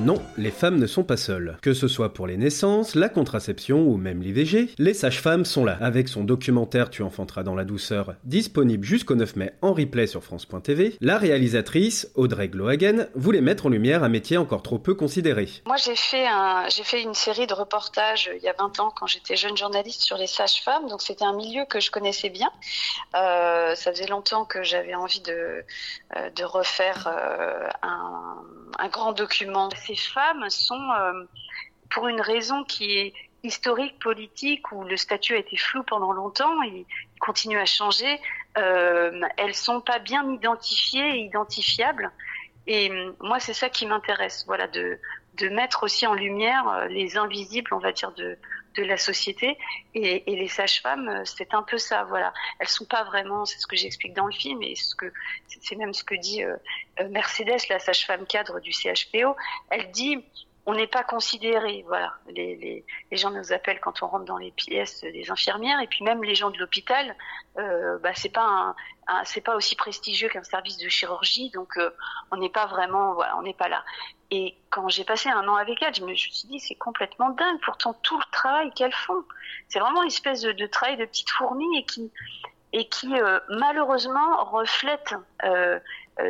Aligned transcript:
Non, 0.00 0.22
les 0.38 0.50
femmes 0.50 0.78
ne 0.78 0.86
sont 0.86 1.04
pas 1.04 1.18
seules. 1.18 1.58
Que 1.60 1.74
ce 1.74 1.86
soit 1.86 2.14
pour 2.14 2.26
les 2.26 2.38
naissances, 2.38 2.94
la 2.94 3.10
contraception 3.10 3.82
ou 3.82 3.98
même 3.98 4.22
l'IVG, 4.22 4.70
les 4.78 4.94
sages-femmes 4.94 5.44
sont 5.44 5.62
là. 5.62 5.76
Avec 5.82 6.08
son 6.08 6.24
documentaire 6.24 6.88
Tu 6.88 7.02
enfanteras 7.02 7.42
dans 7.42 7.54
la 7.54 7.66
douceur, 7.66 8.14
disponible 8.24 8.82
jusqu'au 8.82 9.14
9 9.14 9.36
mai 9.36 9.52
en 9.60 9.74
replay 9.74 10.06
sur 10.06 10.24
France.tv, 10.24 10.96
la 11.02 11.18
réalisatrice, 11.18 12.10
Audrey 12.14 12.48
Glohagen, 12.48 13.08
voulait 13.14 13.42
mettre 13.42 13.66
en 13.66 13.68
lumière 13.68 14.02
un 14.02 14.08
métier 14.08 14.38
encore 14.38 14.62
trop 14.62 14.78
peu 14.78 14.94
considéré. 14.94 15.50
Moi, 15.66 15.76
j'ai 15.76 15.94
fait, 15.94 17.02
une 17.02 17.12
série 17.12 17.46
de 17.46 17.52
reportages 17.52 18.28
euh, 18.28 18.36
il 18.36 18.42
y 18.42 18.48
a 18.48 18.54
20 18.58 18.80
ans 18.80 18.92
quand 18.96 19.06
j'étais 19.06 19.36
jeune 19.36 19.56
journaliste 19.56 20.00
sur 20.00 20.16
les 20.16 20.26
sages-femmes, 20.26 20.88
donc 20.88 21.02
c'était 21.02 21.24
un 21.24 21.34
milieu 21.34 21.66
que 21.66 21.78
je 21.78 21.90
connaissais 21.90 22.30
bien. 22.30 22.50
Euh, 23.14 23.74
ça 23.74 23.92
faisait 23.92 24.06
longtemps 24.06 24.46
que 24.46 24.62
j'avais 24.62 24.94
envie 24.94 25.20
de, 25.20 25.62
euh, 26.16 26.30
refaire 26.42 27.06
un, 27.82 28.88
grand 28.88 29.12
document. 29.12 29.68
Ces 29.90 29.96
femmes 29.96 30.48
sont, 30.50 30.90
euh, 30.92 31.24
pour 31.90 32.06
une 32.06 32.20
raison 32.20 32.62
qui 32.62 32.96
est 32.96 33.12
historique, 33.42 33.98
politique, 33.98 34.70
où 34.70 34.84
le 34.84 34.96
statut 34.96 35.34
a 35.34 35.38
été 35.38 35.56
flou 35.56 35.82
pendant 35.82 36.12
longtemps, 36.12 36.62
il 36.62 36.84
continue 37.18 37.58
à 37.58 37.66
changer, 37.66 38.20
euh, 38.56 39.20
elles 39.36 39.54
sont 39.54 39.80
pas 39.80 39.98
bien 39.98 40.30
identifiées 40.30 41.16
et 41.16 41.18
identifiables. 41.24 42.12
Et 42.68 42.92
moi, 43.20 43.40
c'est 43.40 43.54
ça 43.54 43.68
qui 43.68 43.84
m'intéresse, 43.86 44.44
voilà, 44.46 44.68
de, 44.68 45.00
de 45.38 45.48
mettre 45.48 45.82
aussi 45.82 46.06
en 46.06 46.14
lumière 46.14 46.86
les 46.88 47.16
invisibles, 47.16 47.74
on 47.74 47.78
va 47.78 47.90
dire, 47.90 48.12
de, 48.12 48.38
de 48.76 48.82
la 48.84 48.96
société. 48.96 49.58
Et, 49.94 50.22
les 50.26 50.48
sages-femmes, 50.48 51.22
c'est 51.24 51.54
un 51.54 51.62
peu 51.62 51.78
ça, 51.78 52.04
voilà. 52.04 52.32
Elles 52.58 52.68
sont 52.68 52.84
pas 52.84 53.04
vraiment, 53.04 53.44
c'est 53.44 53.58
ce 53.58 53.66
que 53.66 53.76
j'explique 53.76 54.14
dans 54.14 54.26
le 54.26 54.32
film, 54.32 54.62
et 54.62 54.74
ce 54.74 54.94
que 54.94 55.12
c'est 55.48 55.76
même 55.76 55.92
ce 55.92 56.04
que 56.04 56.14
dit 56.14 56.42
euh, 56.44 56.56
Mercedes, 57.10 57.68
la 57.68 57.78
sage-femme 57.78 58.26
cadre 58.26 58.60
du 58.60 58.72
CHPO. 58.72 59.36
Elle 59.70 59.90
dit 59.90 60.24
on 60.66 60.74
n'est 60.74 60.86
pas 60.86 61.02
considéré. 61.02 61.84
Voilà, 61.86 62.12
les, 62.28 62.84
les, 63.10 63.16
gens 63.16 63.30
nous 63.30 63.52
appellent 63.52 63.80
quand 63.80 64.02
on 64.02 64.06
rentre 64.06 64.24
dans 64.24 64.36
les 64.36 64.50
pièces 64.50 65.02
des 65.02 65.30
infirmières, 65.30 65.80
et 65.80 65.86
puis 65.86 66.04
même 66.04 66.22
les 66.22 66.34
gens 66.34 66.50
de 66.50 66.58
l'hôpital, 66.58 67.16
euh, 67.58 67.98
bah, 67.98 68.10
c'est 68.14 68.28
pas 68.28 68.74
un, 69.08 69.24
c'est 69.24 69.40
pas 69.40 69.56
aussi 69.56 69.74
prestigieux 69.74 70.28
qu'un 70.28 70.44
service 70.44 70.78
de 70.78 70.88
chirurgie, 70.88 71.50
donc 71.50 71.76
euh, 71.76 71.90
on 72.30 72.36
n'est 72.36 72.50
pas 72.50 72.66
vraiment, 72.66 73.14
voilà, 73.14 73.36
on 73.38 73.42
n'est 73.42 73.54
pas 73.54 73.68
là. 73.68 73.84
Et 74.30 74.56
quand 74.70 74.88
j'ai 74.88 75.04
passé 75.04 75.28
un 75.28 75.48
an 75.48 75.56
avec 75.56 75.82
elles, 75.82 75.94
je 75.94 76.04
me 76.04 76.14
suis 76.14 76.30
dit 76.46 76.60
c'est 76.60 76.76
complètement 76.76 77.30
dingue. 77.30 77.58
Pourtant 77.62 77.94
tout 78.02 78.18
le 78.18 78.24
travail 78.30 78.70
qu'elles 78.72 78.94
font, 78.94 79.24
c'est 79.68 79.80
vraiment 79.80 80.02
une 80.02 80.08
espèce 80.08 80.42
de, 80.42 80.52
de 80.52 80.66
travail 80.66 80.96
de 80.96 81.04
petite 81.04 81.30
fourmi 81.30 81.66
et 81.78 81.84
qui 81.84 82.12
et 82.72 82.88
qui 82.88 83.12
euh, 83.20 83.40
malheureusement 83.48 84.44
reflète 84.44 85.14
euh, 85.44 85.80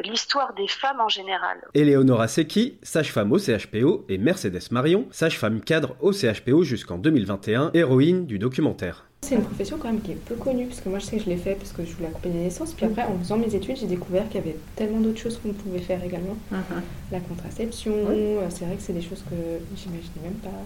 l'histoire 0.05 0.55
des 0.55 0.69
femmes 0.69 1.00
en 1.00 1.09
général. 1.09 1.59
Eleonora 1.75 2.28
Secchi, 2.28 2.78
sage-femme 2.83 3.33
au 3.33 3.39
CHPO, 3.39 4.05
et 4.09 4.19
Mercedes 4.19 4.70
Marion, 4.70 5.06
sage-femme 5.11 5.61
cadre 5.61 5.97
au 6.00 6.12
CHPO 6.12 6.62
jusqu'en 6.62 6.98
2021, 6.98 7.70
héroïne 7.75 8.27
du 8.27 8.39
documentaire. 8.39 9.06
C'est 9.22 9.34
une 9.34 9.45
profession 9.45 9.77
quand 9.78 9.89
même 9.89 10.00
qui 10.00 10.12
est 10.12 10.14
peu 10.14 10.34
connue, 10.34 10.67
parce 10.67 10.81
que 10.81 10.89
moi 10.89 10.98
je 10.98 11.05
sais 11.05 11.17
que 11.19 11.25
je 11.25 11.28
l'ai 11.28 11.37
fait 11.37 11.55
parce 11.55 11.72
que 11.72 11.84
je 11.84 11.95
voulais 11.95 12.09
accompagner 12.09 12.39
les 12.39 12.45
naissances, 12.45 12.72
puis 12.72 12.87
après 12.87 13.03
en 13.03 13.19
faisant 13.19 13.37
mes 13.37 13.55
études 13.55 13.77
j'ai 13.77 13.87
découvert 13.87 14.27
qu'il 14.28 14.37
y 14.37 14.45
avait 14.45 14.56
tellement 14.77 15.00
d'autres 15.00 15.20
choses 15.20 15.39
qu'on 15.39 15.53
pouvait 15.53 15.81
faire 15.81 16.03
également. 16.03 16.37
Uh 16.50 16.56
-huh. 16.56 16.81
La 17.12 17.20
contraception, 17.20 17.92
oui. 18.09 18.39
c'est 18.48 18.65
vrai 18.65 18.77
que 18.77 18.83
c'est 18.83 18.94
des 18.94 19.03
choses 19.03 19.22
que 19.31 19.37
j'imaginais 19.77 20.22
même 20.25 20.41
pas. 20.42 20.65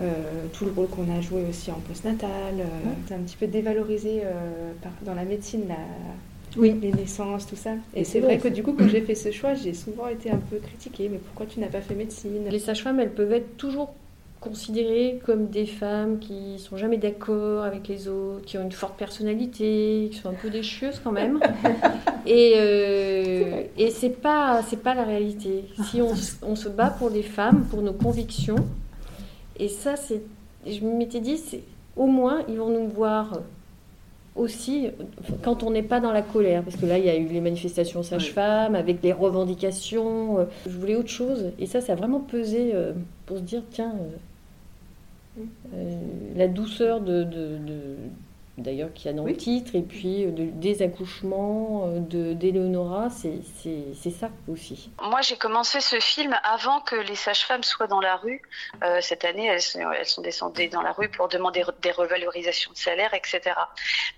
Euh, 0.00 0.48
tout 0.52 0.64
le 0.64 0.72
rôle 0.72 0.88
qu'on 0.88 1.08
a 1.16 1.20
joué 1.20 1.44
aussi 1.48 1.70
en 1.70 1.78
postnatal, 1.88 2.54
euh, 2.58 2.64
ouais. 2.64 2.96
c'est 3.06 3.14
un 3.14 3.20
petit 3.20 3.36
peu 3.36 3.46
dévalorisé 3.46 4.22
euh, 4.24 4.72
par, 4.82 4.90
dans 5.02 5.14
la 5.14 5.24
médecine, 5.24 5.68
la, 5.68 5.76
oui. 6.56 6.76
les 6.80 6.92
naissances, 6.92 7.46
tout 7.46 7.56
ça. 7.56 7.72
Et, 7.94 8.00
Et 8.00 8.04
c'est 8.04 8.20
vrai, 8.20 8.36
vrai 8.36 8.50
que 8.50 8.54
du 8.54 8.62
coup, 8.62 8.72
quand 8.72 8.88
j'ai 8.88 9.00
fait 9.00 9.14
ce 9.14 9.30
choix, 9.30 9.54
j'ai 9.54 9.74
souvent 9.74 10.08
été 10.08 10.30
un 10.30 10.38
peu 10.38 10.56
critiquée. 10.58 11.08
Mais 11.10 11.18
pourquoi 11.18 11.46
tu 11.46 11.60
n'as 11.60 11.68
pas 11.68 11.80
fait 11.80 11.94
médecine? 11.94 12.48
Les 12.48 12.58
sages-femmes, 12.58 13.00
elles 13.00 13.12
peuvent 13.14 13.32
être 13.32 13.56
toujours 13.56 13.94
considérées 14.44 15.20
comme 15.24 15.48
des 15.48 15.64
femmes 15.64 16.18
qui 16.18 16.58
sont 16.58 16.76
jamais 16.76 16.98
d'accord 16.98 17.64
avec 17.64 17.88
les 17.88 18.08
autres, 18.08 18.44
qui 18.44 18.58
ont 18.58 18.62
une 18.62 18.72
forte 18.72 18.96
personnalité, 18.98 20.10
qui 20.12 20.18
sont 20.18 20.28
un 20.28 20.34
peu 20.34 20.50
des 20.50 20.62
chieuses 20.62 21.00
quand 21.02 21.12
même. 21.12 21.40
et 22.26 22.52
euh, 22.56 23.62
et 23.78 23.90
c'est 23.90 24.10
pas 24.10 24.62
c'est 24.68 24.82
pas 24.82 24.94
la 24.94 25.04
réalité. 25.04 25.64
Si 25.90 26.02
on, 26.02 26.12
on 26.42 26.56
se 26.56 26.68
bat 26.68 26.90
pour 26.90 27.08
les 27.08 27.22
femmes, 27.22 27.64
pour 27.70 27.80
nos 27.80 27.94
convictions, 27.94 28.66
et 29.58 29.68
ça 29.68 29.96
c'est, 29.96 30.22
je 30.66 30.84
m'étais 30.84 31.20
dit, 31.20 31.38
c'est 31.38 31.62
au 31.96 32.06
moins 32.06 32.42
ils 32.48 32.58
vont 32.58 32.70
nous 32.70 32.88
voir 32.88 33.40
aussi 34.36 34.88
quand 35.42 35.62
on 35.62 35.70
n'est 35.70 35.82
pas 35.82 36.00
dans 36.00 36.12
la 36.12 36.22
colère, 36.22 36.62
parce 36.64 36.76
que 36.76 36.86
là 36.86 36.98
il 36.98 37.04
y 37.04 37.08
a 37.10 37.16
eu 37.16 37.26
les 37.26 37.40
manifestations 37.40 38.02
sages-femmes 38.02 38.74
avec 38.74 39.02
les 39.02 39.12
revendications, 39.12 40.38
euh, 40.40 40.44
je 40.66 40.76
voulais 40.76 40.96
autre 40.96 41.08
chose, 41.10 41.52
et 41.58 41.66
ça 41.66 41.80
ça 41.80 41.92
a 41.92 41.96
vraiment 41.96 42.20
pesé 42.20 42.72
euh, 42.74 42.92
pour 43.26 43.38
se 43.38 43.42
dire 43.42 43.62
tiens, 43.70 43.94
euh, 45.38 45.42
euh, 45.74 46.00
la 46.36 46.48
douceur 46.48 47.00
de, 47.00 47.22
de, 47.24 47.58
de 47.58 47.96
d'ailleurs 48.58 48.92
qu'il 48.92 49.06
y 49.06 49.08
a 49.08 49.12
dans 49.12 49.24
oui. 49.24 49.32
le 49.32 49.36
titre, 49.36 49.74
et 49.74 49.82
puis 49.82 50.26
de, 50.26 50.44
des 50.44 50.82
accouchements 50.82 51.88
d'Eleonora, 51.98 53.08
de, 53.08 53.40
c'est 53.94 54.10
ça 54.10 54.30
aussi. 54.48 54.90
Moi, 55.02 55.20
j'ai 55.22 55.36
commencé 55.36 55.80
ce 55.80 55.98
film 56.00 56.34
avant 56.42 56.80
que 56.80 56.96
les 56.96 57.14
sages-femmes 57.14 57.62
soient 57.62 57.86
dans 57.86 58.00
la 58.00 58.16
rue. 58.16 58.42
Euh, 58.82 59.00
cette 59.00 59.24
année, 59.24 59.46
elles, 59.46 59.60
elles, 59.98 60.06
sont 60.06 60.22
descendues 60.22 60.68
dans 60.68 60.82
la 60.82 60.92
rue 60.92 61.08
pour 61.08 61.28
demander 61.28 61.64
des 61.82 61.90
revalorisations 61.90 62.72
de 62.72 62.76
salaire, 62.76 63.12
etc. 63.14 63.54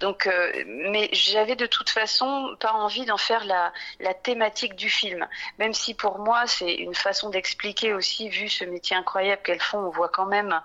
Donc, 0.00 0.26
euh, 0.26 0.52
mais 0.66 1.08
j'avais 1.12 1.56
de 1.56 1.66
toute 1.66 1.90
façon 1.90 2.56
pas 2.60 2.72
envie 2.72 3.04
d'en 3.04 3.16
faire 3.16 3.44
la, 3.44 3.72
la 4.00 4.14
thématique 4.14 4.76
du 4.76 4.90
film, 4.90 5.26
même 5.58 5.72
si 5.72 5.94
pour 5.94 6.18
moi, 6.18 6.46
c'est 6.46 6.74
une 6.74 6.94
façon 6.94 7.30
d'expliquer 7.30 7.94
aussi, 7.94 8.28
vu 8.28 8.48
ce 8.48 8.64
métier 8.64 8.96
incroyable 8.96 9.42
qu'elles 9.42 9.60
font, 9.60 9.78
on 9.78 9.90
voit 9.90 10.08
quand 10.08 10.26
même 10.26 10.60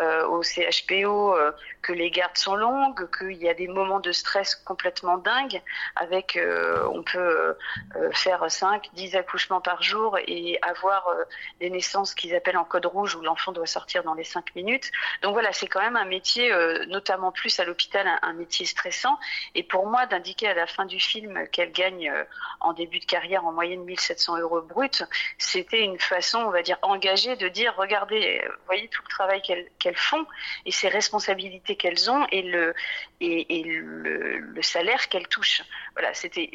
euh, 0.00 0.26
au 0.28 0.42
CHPO 0.42 1.36
que 1.82 1.92
les 1.92 2.10
gardes 2.10 2.36
sont 2.36 2.54
longues, 2.54 3.08
qu'il 3.16 3.36
y 3.36 3.48
a 3.48 3.54
des 3.54 3.68
moments 3.68 4.00
de 4.00 4.12
stress 4.12 4.54
complètement 4.54 5.18
dingues, 5.18 5.62
avec 5.96 6.36
euh, 6.36 6.86
on 6.92 7.02
peut 7.02 7.56
euh, 7.96 8.10
faire 8.12 8.50
5, 8.50 8.90
10 8.94 9.16
accouchements 9.16 9.60
par 9.60 9.82
jour 9.82 10.18
et 10.26 10.58
avoir 10.62 11.08
euh, 11.08 11.24
des 11.60 11.70
naissances 11.70 12.14
qu'ils 12.14 12.34
appellent 12.34 12.56
en 12.56 12.64
code 12.64 12.86
rouge 12.86 13.14
où 13.14 13.22
l'enfant 13.22 13.52
doit 13.52 13.66
sortir 13.66 14.02
dans 14.02 14.14
les 14.14 14.24
5 14.24 14.54
minutes. 14.54 14.90
Donc 15.22 15.32
voilà, 15.32 15.52
c'est 15.52 15.66
quand 15.66 15.80
même 15.80 15.96
un 15.96 16.04
métier, 16.04 16.52
euh, 16.52 16.84
notamment 16.86 17.32
plus 17.32 17.58
à 17.60 17.64
l'hôpital, 17.64 18.06
un, 18.22 18.32
métier 18.34 18.66
stressant. 18.66 19.18
Et 19.54 19.62
pour 19.62 19.86
moi, 19.86 20.06
d'indiquer 20.06 20.48
à 20.48 20.54
la 20.54 20.66
fin 20.66 20.86
du 20.86 20.98
film 20.98 21.46
qu'elle 21.48 21.72
gagne 21.72 22.10
euh, 22.10 22.24
en 22.60 22.72
début 22.72 22.98
de 22.98 23.04
carrière 23.04 23.44
en 23.44 23.52
moyenne 23.52 23.84
1700 23.84 24.38
euros 24.38 24.62
brut, 24.62 25.04
c'était 25.38 25.82
une 25.82 25.98
façon, 25.98 26.38
on 26.38 26.50
va 26.50 26.62
dire, 26.62 26.78
engagée 26.82 27.36
de 27.36 27.48
dire, 27.48 27.74
regardez, 27.76 28.42
voyez 28.66 28.88
tout 28.88 29.02
le 29.02 29.08
travail 29.08 29.42
qu'elles 29.42 29.68
qu 29.78 29.94
font 29.94 30.26
et 30.66 30.72
ces 30.72 30.88
responsabilités 30.88 31.76
qu'elles 31.76 32.10
ont 32.10 32.26
et 32.32 32.42
le 32.42 32.74
et, 33.20 33.62
le, 33.64 34.38
le, 34.38 34.62
salaire 34.62 35.08
qu'elles 35.08 35.28
touchent. 35.28 35.62
Voilà, 35.94 36.12
c'était 36.14 36.50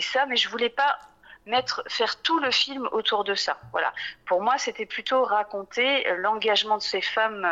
ça, 0.00 0.26
mais 0.26 0.36
je 0.36 0.48
voulais 0.48 0.70
pas 0.70 0.98
mettre 1.46 1.82
faire 1.88 2.20
tout 2.22 2.38
le 2.38 2.50
film 2.50 2.88
autour 2.92 3.24
de 3.24 3.34
ça. 3.34 3.58
Voilà. 3.72 3.92
Pour 4.26 4.42
moi, 4.42 4.54
c'était 4.58 4.86
plutôt 4.86 5.24
raconter 5.24 6.04
l'engagement 6.18 6.78
de 6.78 6.82
ces 6.82 7.00
femmes, 7.00 7.46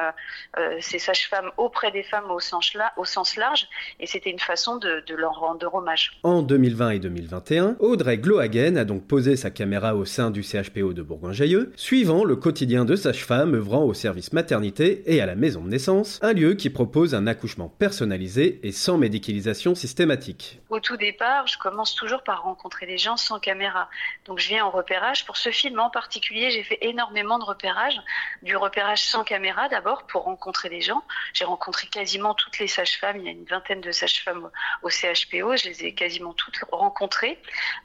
euh, 0.58 0.76
ces 0.80 0.98
sages-femmes 0.98 1.50
auprès 1.56 1.90
des 1.90 2.02
femmes 2.02 2.30
au 2.30 2.40
sens, 2.40 2.74
la, 2.74 2.92
au 2.96 3.04
sens 3.04 3.36
large, 3.36 3.68
et 4.00 4.06
c'était 4.06 4.30
une 4.30 4.38
façon 4.38 4.76
de, 4.76 5.02
de, 5.06 5.14
leur 5.14 5.34
rendre 5.34 5.72
hommage. 5.74 6.18
En 6.22 6.42
2020 6.42 6.90
et 6.90 6.98
2021, 6.98 7.76
Audrey 7.80 8.18
Glohagen 8.18 8.76
a 8.76 8.84
donc 8.84 9.06
posé 9.06 9.36
sa 9.36 9.50
caméra 9.50 9.94
au 9.94 10.04
sein 10.04 10.30
du 10.30 10.42
CHPO 10.42 10.92
de 10.92 11.02
Bourgoin-Jallieu, 11.02 11.72
suivant 11.76 12.24
le 12.24 12.36
quotidien 12.36 12.84
de 12.84 12.96
sages-femmes 12.96 13.54
œuvrant 13.54 13.84
au 13.84 13.94
service 13.94 14.32
maternité 14.32 15.02
et 15.06 15.20
à 15.20 15.26
la 15.26 15.34
maison 15.34 15.62
de 15.62 15.68
naissance, 15.68 16.18
un 16.22 16.32
lieu 16.32 16.54
qui 16.54 16.70
propose 16.70 17.14
un 17.14 17.26
accouchement 17.26 17.68
personnalisé 17.68 18.60
et 18.62 18.72
sans 18.72 18.98
médicalisation 18.98 19.74
systématique. 19.74 20.60
Au 20.70 20.80
tout 20.80 20.96
départ, 20.96 21.46
je 21.46 21.58
commence 21.58 21.94
toujours 21.94 22.22
par 22.22 22.42
rencontrer 22.42 22.86
les 22.86 22.98
gens 22.98 23.16
sans 23.16 23.38
caméra. 23.38 23.81
Donc 24.24 24.38
je 24.38 24.48
viens 24.48 24.64
en 24.64 24.70
repérage. 24.70 25.24
Pour 25.26 25.36
ce 25.36 25.50
film 25.50 25.80
en 25.80 25.90
particulier, 25.90 26.50
j'ai 26.50 26.62
fait 26.62 26.78
énormément 26.82 27.38
de 27.38 27.44
repérage, 27.44 28.00
du 28.42 28.56
repérage 28.56 29.02
sans 29.04 29.24
caméra 29.24 29.68
d'abord 29.68 30.06
pour 30.06 30.24
rencontrer 30.24 30.68
les 30.68 30.80
gens. 30.80 31.02
J'ai 31.32 31.44
rencontré 31.44 31.86
quasiment 31.86 32.34
toutes 32.34 32.58
les 32.58 32.68
sages-femmes. 32.68 33.18
Il 33.18 33.24
y 33.24 33.28
a 33.28 33.32
une 33.32 33.44
vingtaine 33.44 33.80
de 33.80 33.90
sages-femmes 33.90 34.50
au 34.82 34.90
CHPO. 34.90 35.56
Je 35.56 35.68
les 35.68 35.84
ai 35.84 35.94
quasiment 35.94 36.34
toutes 36.34 36.60
rencontrées. 36.70 37.40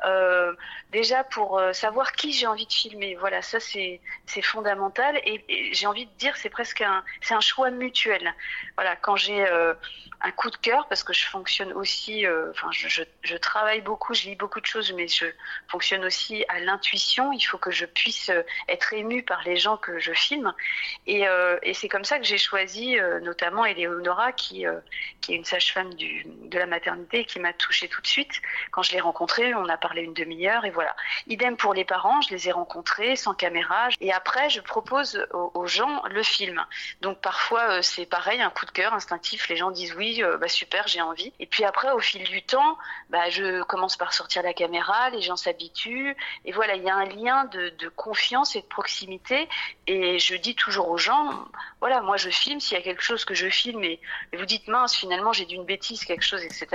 Euh, 0.06 0.54
déjà 0.92 1.24
pour 1.24 1.62
savoir 1.74 2.12
qui 2.14 2.34
j'ai 2.34 2.48
envie 2.48 2.68
de 2.68 2.74
filmer. 2.74 3.16
Voilà, 3.16 3.42
ça 3.42 3.60
c'est 3.60 4.02
fondamental. 4.42 5.20
Et, 5.26 5.74
j'ai 5.74 5.88
envie 5.88 6.06
de 6.06 6.12
dire 6.18 6.36
c'est 6.38 6.50
presque 6.50 6.82
un 6.82 7.04
un 7.38 7.40
choix 7.40 7.72
mutuel. 7.72 8.34
Voilà, 8.76 8.96
quand 8.96 9.16
j'ai 9.16 9.46
euh, 9.48 9.74
un 10.22 10.32
coup 10.32 10.50
de 10.50 10.58
cœur 10.58 10.88
parce 10.88 11.04
que 11.04 11.14
je 11.14 11.28
fonctionne 11.28 11.74
aussi. 11.74 12.26
Euh, 12.26 12.52
je, 12.72 13.04
je, 13.22 13.36
travaille 13.36 13.82
beaucoup, 13.82 14.14
je 14.14 14.24
lis 14.24 14.36
beaucoup 14.36 14.60
de 14.60 14.66
choses, 14.66 14.92
mais 14.94 15.08
je 15.08 15.26
fonctionne 15.68 16.04
aussi 16.06 16.44
à 16.50 16.60
l'intuition. 16.60 17.32
Il 17.32 17.42
faut 17.42 17.58
que 17.58 17.72
je 17.72 17.86
puisse 17.86 18.32
être 18.68 18.94
émue 18.94 19.24
par 19.24 19.44
les 19.44 19.58
gens 19.58 19.78
que 19.78 20.00
je 20.00 20.14
filme. 20.14 20.54
Et, 21.06 21.26
et 21.64 21.74
c'est 21.74 21.88
comme 21.88 22.04
ça 22.04 22.20
que 22.20 22.26
j'ai 22.26 22.38
choisi 22.38 22.98
notamment 23.22 23.66
Eleonora, 23.66 24.32
qui, 24.32 24.66
qui 25.22 25.34
est 25.34 25.36
une 25.36 25.46
sage-femme 25.46 25.94
de 25.94 26.58
la 26.58 26.66
maternité, 26.66 27.26
qui 27.26 27.40
m'a 27.40 27.54
touchée 27.54 27.88
tout 27.88 28.02
de 28.02 28.08
suite. 28.08 28.42
Quand 28.72 28.84
je 28.84 28.92
l'ai 28.92 29.00
rencontrée, 29.00 29.54
on 29.56 29.70
a 29.70 29.78
parlé 29.78 30.02
une 30.02 30.14
demi-heure 30.14 30.66
et 30.66 30.72
voilà. 30.72 30.96
Idem 31.28 31.58
pour 31.58 31.74
les 31.74 31.86
parents, 31.86 32.22
je 32.22 32.30
les 32.30 32.50
ai 32.50 32.52
rencontrés 32.52 33.16
sans 33.16 33.34
caméra. 33.34 33.90
Et 34.02 34.12
après, 34.12 34.50
je 34.50 34.62
propose 34.62 35.26
aux, 35.32 35.68
gens 35.68 36.02
le 36.10 36.24
film. 36.24 36.66
Donc 37.02 37.20
parfois, 37.20 37.82
c'est 37.82 38.06
pareil, 38.06 38.42
un 38.42 38.50
coup 38.50 38.66
de 38.66 38.72
cœur 38.72 38.94
instinctif. 38.94 39.50
Les 39.50 39.58
gens 39.58 39.72
disent 39.72 39.94
oui, 39.96 40.07
bah, 40.40 40.48
super, 40.48 40.88
j'ai 40.88 41.02
envie. 41.02 41.34
Et 41.40 41.46
puis 41.46 41.64
après, 41.64 41.92
au 41.92 42.00
fil 42.00 42.24
du 42.24 42.42
temps, 42.44 42.78
bah, 43.10 43.30
je 43.30 43.64
commence 43.64 43.98
par 43.98 44.14
sortir 44.14 44.44
la 44.44 44.54
caméra, 44.54 45.10
les 45.10 45.22
gens 45.22 45.36
s'habituent. 45.36 46.16
Et 46.46 46.52
voilà, 46.52 46.76
il 46.76 46.84
y 46.84 46.90
a 46.90 46.96
un 46.96 47.06
lien 47.06 47.46
de, 47.46 47.90
confiance 47.96 48.56
et 48.56 48.62
de 48.62 48.68
proximité. 48.68 49.48
Et 49.88 50.20
je 50.20 50.36
dis 50.36 50.56
toujours 50.56 50.90
aux 50.90 50.98
gens, 50.98 51.46
voilà, 51.80 52.02
moi 52.02 52.18
je 52.18 52.30
filme, 52.30 52.60
s'il 52.60 52.78
y 52.78 52.80
a 52.80 52.84
quelque 52.84 53.02
chose 53.02 53.26
que 53.26 53.34
je 53.34 53.50
filme 53.50 53.84
et, 53.84 54.00
vous 54.34 54.46
dites 54.46 54.68
mince, 54.68 54.96
finalement 54.96 55.34
j'ai 55.34 55.46
dit 55.46 55.56
une 55.56 55.66
bêtise, 55.66 56.04
quelque 56.06 56.24
chose, 56.24 56.44
etc., 56.44 56.68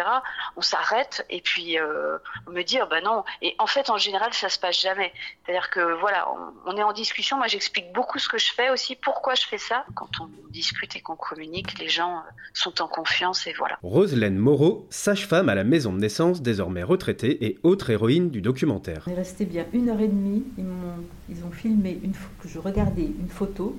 on 0.56 0.62
s'arrête 0.62 1.24
et 1.28 1.40
puis 1.40 1.78
euh, 1.78 2.18
on 2.46 2.50
me 2.50 2.62
dit, 2.62 2.78
oh, 2.82 2.86
bah 2.86 3.00
non. 3.00 3.24
Et 3.40 3.54
en 3.58 3.66
fait, 3.66 3.90
en 3.90 3.98
général, 3.98 4.32
ça 4.32 4.48
se 4.48 4.58
passe 4.58 4.80
jamais. 4.80 5.12
C'est-à-dire 5.44 5.70
que 5.70 5.94
voilà, 6.00 6.28
on, 6.66 6.76
est 6.76 6.82
en 6.82 6.92
discussion. 6.92 7.36
Moi, 7.36 7.46
j'explique 7.46 7.92
beaucoup 7.92 8.18
ce 8.18 8.28
que 8.28 8.38
je 8.38 8.52
fais 8.52 8.70
aussi, 8.70 8.96
pourquoi 8.96 9.34
je 9.34 9.46
fais 9.46 9.58
ça. 9.58 9.84
Quand 9.94 10.08
on 10.20 10.28
discute 10.50 10.96
et 10.96 11.00
qu'on 11.00 11.16
communique, 11.16 11.78
les 11.78 11.88
gens 11.88 12.18
euh, 12.18 12.30
sont 12.54 12.80
en 12.80 12.88
confiance 12.88 13.21
et 13.46 13.52
voilà. 13.56 13.78
Roselaine 13.82 14.36
Moreau, 14.36 14.86
sage-femme 14.90 15.48
à 15.48 15.54
la 15.54 15.62
maison 15.62 15.92
de 15.92 15.98
naissance, 15.98 16.42
désormais 16.42 16.82
retraitée 16.82 17.44
et 17.46 17.58
autre 17.62 17.90
héroïne 17.90 18.30
du 18.30 18.40
documentaire. 18.40 19.04
On 19.06 19.12
est 19.12 19.14
resté 19.14 19.44
bien 19.44 19.64
une 19.72 19.88
heure 19.88 20.00
et 20.00 20.08
demie. 20.08 20.42
Ils, 20.58 20.64
ont, 20.64 21.04
ils 21.30 21.44
ont 21.44 21.50
filmé 21.50 22.00
une 22.02 22.14
fois 22.14 22.30
que 22.40 22.48
je 22.48 22.58
regardais 22.58 23.04
une 23.04 23.28
photo. 23.28 23.78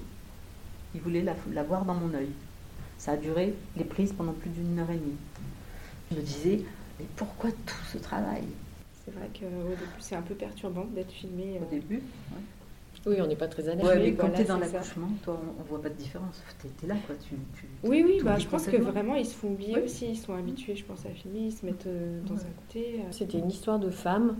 Ils 0.95 1.01
voulaient 1.01 1.24
la, 1.24 1.63
voir 1.63 1.84
dans 1.84 1.94
mon 1.94 2.13
œil. 2.13 2.30
Ça 2.98 3.13
a 3.13 3.18
duré 3.18 3.54
les 3.75 3.84
prises 3.84 4.13
pendant 4.13 4.34
plus 4.34 4.50
d'une 4.50 4.80
heure 4.80 4.90
et 4.90 4.98
demie. 4.98 5.18
Je 6.12 6.18
me 6.18 6.22
disais, 6.22 6.62
mais 7.00 7.06
pourquoi 7.16 7.50
tout 7.51 7.84
ce 7.92 7.98
travail? 7.98 8.44
C'est 9.04 9.13
vrai 9.13 9.28
qu'au 9.34 9.69
début, 9.69 9.81
c'est 10.00 10.16
un 10.16 10.22
peu 10.22 10.36
perturbant 10.36 10.86
d'être 10.86 11.12
filmé. 11.12 11.60
Au 11.62 11.69
début, 11.69 12.01
oui, 13.06 13.18
on 13.20 13.28
n'est 13.28 13.36
pas 13.36 13.48
très 13.48 13.68
à 13.68 13.76
l'aise. 13.76 13.86
Ouais, 13.86 14.00
mais 14.00 14.14
quand 14.14 14.30
tu 14.30 14.42
es 14.42 14.46
dans 14.46 14.58
l'accouchement, 14.58 15.10
toi, 15.24 15.40
on 15.60 15.64
ne 15.64 15.68
voit 15.68 15.82
pas 15.82 15.90
de 15.90 15.96
différence. 15.96 16.42
Tu 16.62 16.86
es, 16.86 16.88
là, 16.88 16.96
quoi. 17.06 17.16
Tu, 17.28 17.36
oui, 17.84 18.04
oui, 18.06 18.22
bah, 18.24 18.38
je 18.40 18.48
pense 18.48 18.66
que 18.66 18.78
vraiment, 18.78 19.16
ils 19.16 19.26
se 19.26 19.36
font 19.36 19.50
oublier 19.50 19.80
aussi. 19.82 20.12
Ils 20.12 20.18
sont 20.18 20.34
habitués, 20.34 20.76
je 20.76 20.86
pense, 20.86 21.06
à 21.06 21.10
filmer. 21.10 21.48
Ils 21.48 21.52
se 21.52 21.66
mettent 21.66 21.88
euh, 21.88 22.22
dans 22.26 22.36
un 22.36 22.52
côté. 22.68 23.00
Euh. 23.00 23.12
C'était 23.12 23.40
une 23.40 23.50
histoire 23.50 23.80
de 23.80 23.90
femme. 23.90 24.38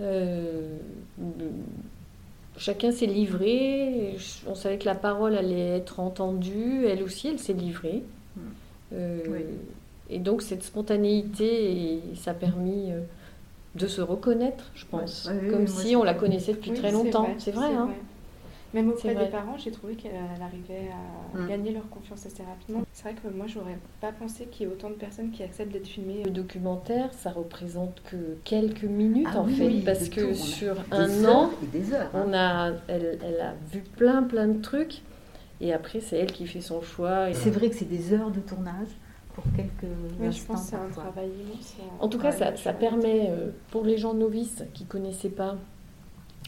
Euh, 0.00 0.76
chacun 2.56 2.92
s'est 2.92 3.06
livré. 3.06 4.16
On 4.46 4.54
savait 4.54 4.78
que 4.78 4.86
la 4.86 4.94
parole 4.94 5.34
allait 5.34 5.76
être 5.76 5.98
entendue. 5.98 6.86
Elle 6.86 7.02
aussi, 7.02 7.28
elle 7.28 7.40
s'est 7.40 7.52
livrée. 7.52 8.04
Et 10.10 10.18
donc, 10.20 10.42
cette 10.42 10.62
spontanéité, 10.62 12.00
ça 12.14 12.30
a 12.30 12.34
permis 12.34 12.92
de 13.74 13.86
se 13.86 14.00
reconnaître, 14.00 14.70
je 14.74 14.86
pense. 14.86 15.30
comme 15.50 15.66
si 15.66 15.96
on 15.96 16.04
la 16.04 16.14
connaissait 16.14 16.52
depuis 16.52 16.72
très 16.72 16.92
longtemps. 16.92 17.28
C'est 17.38 17.52
vrai, 17.52 17.66
hein 17.74 17.90
Même 18.74 18.88
auprès 18.88 19.14
des 19.14 19.26
parents, 19.26 19.56
j'ai 19.56 19.70
trouvé 19.70 19.94
qu'elle 19.94 20.12
arrivait 20.42 20.90
à 21.34 21.38
mm. 21.38 21.48
gagner 21.48 21.72
leur 21.72 21.88
confiance 21.88 22.26
assez 22.26 22.42
rapidement. 22.42 22.82
C'est 22.92 23.04
vrai 23.04 23.14
que 23.14 23.28
moi, 23.28 23.46
j'aurais 23.46 23.78
pas 24.00 24.12
pensé 24.12 24.46
qu'il 24.46 24.66
y 24.66 24.68
ait 24.68 24.72
autant 24.72 24.90
de 24.90 24.94
personnes 24.94 25.30
qui 25.30 25.42
acceptent 25.42 25.72
d'être 25.72 25.86
filmées. 25.86 26.22
Le 26.24 26.30
documentaire, 26.30 27.12
ça 27.12 27.30
représente 27.30 28.02
que 28.10 28.38
quelques 28.44 28.84
minutes 28.84 29.28
ah 29.32 29.40
en 29.40 29.46
fait, 29.46 29.70
parce 29.84 30.08
que 30.08 30.34
sur 30.34 30.76
un 30.90 31.24
an, 31.24 31.50
hein. 31.52 32.08
on 32.14 32.32
a, 32.34 32.72
elle, 32.88 33.18
elle, 33.24 33.40
a 33.40 33.54
vu 33.72 33.80
plein, 33.96 34.22
plein 34.22 34.48
de 34.48 34.60
trucs. 34.60 35.02
Et 35.60 35.72
après, 35.72 36.00
c'est 36.00 36.16
elle 36.16 36.32
qui 36.32 36.46
fait 36.46 36.60
son 36.60 36.80
choix. 36.82 37.32
C'est 37.32 37.50
vrai 37.50 37.68
que 37.68 37.74
c'est 37.74 37.88
des 37.88 38.12
heures 38.12 38.30
de 38.30 38.40
tournage 38.40 38.88
pour 39.38 39.52
quelques 39.54 39.92
oui, 40.20 40.32
Je 40.32 40.44
pense 40.44 40.62
que 40.62 40.70
c'est 40.70 40.76
un 40.76 40.88
travail 40.90 41.30
En 42.00 42.08
tout 42.08 42.18
cas, 42.18 42.32
ça, 42.32 42.56
ça 42.56 42.72
permet, 42.72 43.30
euh, 43.30 43.50
pour 43.70 43.84
les 43.84 43.96
gens 43.96 44.14
novices 44.14 44.64
qui 44.74 44.84
ne 44.84 44.88
connaissaient 44.88 45.28
pas 45.30 45.56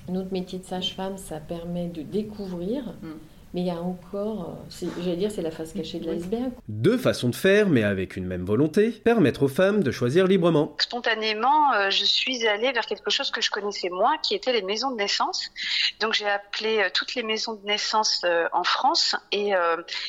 notre 0.08 0.32
métier 0.32 0.58
de 0.58 0.64
sage-femme, 0.64 1.16
ça 1.16 1.38
permet 1.38 1.88
de 1.88 2.02
découvrir. 2.02 2.94
Mm. 3.02 3.08
Mais 3.52 3.62
il 3.62 3.66
y 3.66 3.70
a 3.70 3.80
encore, 3.80 4.56
euh, 4.82 4.86
j'allais 5.00 5.16
dire, 5.16 5.30
c'est 5.32 5.42
la 5.42 5.50
face 5.50 5.72
cachée 5.72 5.98
de 5.98 6.08
l'iceberg. 6.08 6.52
Deux 6.68 6.96
façons 6.96 7.28
de 7.28 7.34
faire, 7.34 7.68
mais 7.68 7.82
avec 7.82 8.16
une 8.16 8.24
même 8.24 8.44
volonté, 8.44 8.90
permettre 8.90 9.42
aux 9.42 9.48
femmes 9.48 9.82
de 9.82 9.90
choisir 9.90 10.28
librement. 10.28 10.76
Spontanément, 10.78 11.72
euh, 11.74 11.90
je 11.90 12.04
suis 12.04 12.46
allée 12.46 12.70
vers 12.70 12.86
quelque 12.86 13.10
chose 13.10 13.32
que 13.32 13.40
je 13.40 13.50
connaissais 13.50 13.90
moins, 13.90 14.18
qui 14.18 14.36
était 14.36 14.52
les 14.52 14.62
maisons 14.62 14.92
de 14.92 14.96
naissance. 14.96 15.50
Donc 15.98 16.12
j'ai 16.12 16.28
appelé 16.28 16.78
euh, 16.78 16.90
toutes 16.94 17.16
les 17.16 17.24
maisons 17.24 17.54
de 17.54 17.66
naissance 17.66 18.24
en 18.52 18.64
France 18.64 19.16
et 19.32 19.52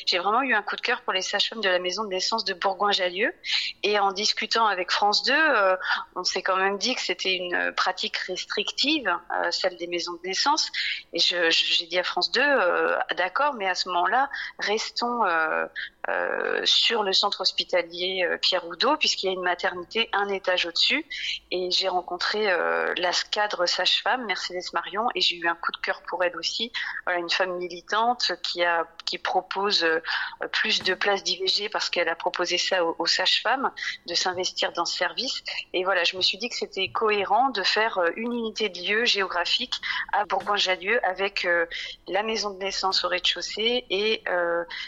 j'ai 0.05 0.17
vraiment 0.17 0.41
eu 0.41 0.53
un 0.53 0.61
coup 0.61 0.75
de 0.75 0.81
cœur 0.81 1.01
pour 1.01 1.13
les 1.13 1.21
sages-femmes 1.21 1.61
de 1.61 1.69
la 1.69 1.79
maison 1.79 2.03
de 2.03 2.09
naissance 2.09 2.45
de 2.45 2.53
Bourgoin-Jallieu. 2.53 3.33
Et 3.83 3.99
en 3.99 4.11
discutant 4.11 4.65
avec 4.65 4.91
France 4.91 5.23
2, 5.23 5.33
on 6.15 6.23
s'est 6.23 6.41
quand 6.41 6.57
même 6.57 6.77
dit 6.77 6.95
que 6.95 7.01
c'était 7.01 7.35
une 7.35 7.71
pratique 7.75 8.17
restrictive, 8.17 9.09
celle 9.51 9.77
des 9.77 9.87
maisons 9.87 10.13
de 10.13 10.27
naissance. 10.27 10.71
Et 11.13 11.19
j'ai 11.19 11.85
dit 11.87 11.99
à 11.99 12.03
France 12.03 12.31
2, 12.31 12.41
d'accord 13.17 13.30
d'accord, 13.31 13.53
mais 13.53 13.67
à 13.67 13.75
ce 13.75 13.87
moment-là, 13.89 14.29
restons 14.59 15.23
euh, 16.09 16.41
euh, 16.51 16.61
sur 16.65 17.03
le 17.03 17.13
centre 17.13 17.41
hospitalier 17.41 18.25
euh, 18.25 18.37
Pierre 18.37 18.67
Oudot, 18.67 18.97
puisqu'il 18.97 19.27
y 19.27 19.29
a 19.29 19.33
une 19.33 19.41
maternité 19.41 20.09
un 20.13 20.27
étage 20.29 20.65
au-dessus. 20.65 21.05
Et 21.51 21.69
j'ai 21.71 21.87
rencontré 21.87 22.45
la 22.97 23.11
cadre 23.31 23.65
sage-femme, 23.65 24.25
Mercedes 24.25 24.71
Marion, 24.73 25.07
et 25.15 25.21
j'ai 25.21 25.35
eu 25.35 25.47
un 25.47 25.55
coup 25.55 25.71
de 25.71 25.77
cœur 25.77 26.01
pour 26.07 26.23
elle 26.23 26.35
aussi. 26.37 26.71
Voilà, 27.05 27.19
une 27.19 27.29
femme 27.29 27.57
militante 27.57 28.33
qui 28.43 28.63
a 28.63 28.87
qui 29.05 29.17
propose 29.17 29.85
plus 30.53 30.83
de 30.83 30.93
places 30.93 31.23
d'IVG 31.23 31.67
parce 31.67 31.89
qu'elle 31.89 32.07
a 32.07 32.15
proposé 32.15 32.57
ça 32.57 32.85
aux, 32.85 33.05
sages-femmes 33.05 33.69
de 34.07 34.15
s'investir 34.15 34.71
dans 34.71 34.85
ce 34.85 34.97
service. 34.97 35.43
Et 35.73 35.83
voilà, 35.83 36.05
je 36.05 36.15
me 36.15 36.21
suis 36.21 36.37
dit 36.37 36.47
que 36.47 36.55
c'était 36.55 36.87
cohérent 36.89 37.49
de 37.49 37.61
faire 37.61 37.99
une 38.15 38.31
unité 38.31 38.69
de 38.69 38.79
lieu 38.79 39.03
géographique 39.03 39.73
à 40.13 40.23
Bourgoin-Jallieu 40.23 41.05
avec 41.05 41.45
la 42.07 42.23
maison 42.23 42.51
de 42.51 42.59
naissance 42.59 43.03
au 43.03 43.09
rez-de-chaussée 43.09 43.85
et 43.89 44.23